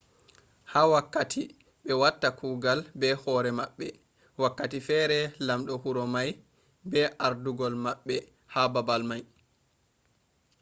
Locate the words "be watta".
1.85-2.27